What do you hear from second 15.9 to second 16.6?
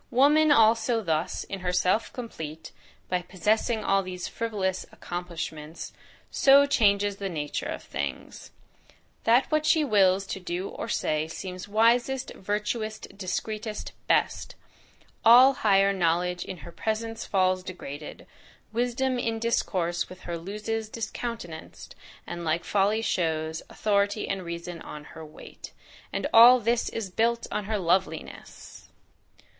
knowledge in